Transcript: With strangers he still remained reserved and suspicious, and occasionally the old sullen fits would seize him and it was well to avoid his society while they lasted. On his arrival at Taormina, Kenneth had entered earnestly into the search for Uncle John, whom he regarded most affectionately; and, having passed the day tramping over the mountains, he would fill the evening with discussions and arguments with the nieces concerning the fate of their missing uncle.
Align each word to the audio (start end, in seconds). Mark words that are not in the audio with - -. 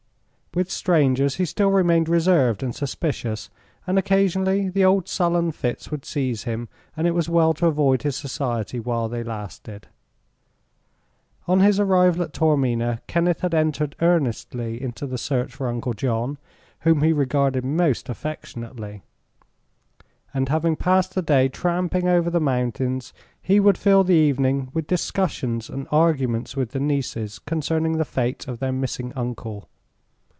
With 0.53 0.69
strangers 0.69 1.35
he 1.35 1.45
still 1.45 1.71
remained 1.71 2.09
reserved 2.09 2.61
and 2.61 2.75
suspicious, 2.75 3.49
and 3.87 3.97
occasionally 3.97 4.67
the 4.67 4.83
old 4.83 5.07
sullen 5.07 5.53
fits 5.53 5.89
would 5.91 6.03
seize 6.03 6.43
him 6.43 6.67
and 6.97 7.07
it 7.07 7.11
was 7.15 7.29
well 7.29 7.53
to 7.53 7.67
avoid 7.67 8.01
his 8.03 8.17
society 8.17 8.77
while 8.77 9.07
they 9.07 9.23
lasted. 9.23 9.87
On 11.47 11.61
his 11.61 11.79
arrival 11.79 12.21
at 12.23 12.33
Taormina, 12.33 12.99
Kenneth 13.07 13.39
had 13.39 13.53
entered 13.53 13.95
earnestly 14.01 14.81
into 14.83 15.07
the 15.07 15.17
search 15.17 15.55
for 15.55 15.69
Uncle 15.69 15.93
John, 15.93 16.37
whom 16.81 17.01
he 17.01 17.13
regarded 17.13 17.63
most 17.63 18.09
affectionately; 18.09 19.03
and, 20.33 20.49
having 20.49 20.75
passed 20.75 21.15
the 21.15 21.21
day 21.21 21.47
tramping 21.47 22.09
over 22.09 22.29
the 22.29 22.41
mountains, 22.41 23.13
he 23.41 23.61
would 23.61 23.77
fill 23.77 24.03
the 24.03 24.15
evening 24.15 24.69
with 24.73 24.85
discussions 24.85 25.69
and 25.69 25.87
arguments 25.93 26.57
with 26.57 26.71
the 26.71 26.79
nieces 26.81 27.39
concerning 27.39 27.95
the 27.95 28.03
fate 28.03 28.49
of 28.49 28.59
their 28.59 28.73
missing 28.73 29.13
uncle. 29.15 29.69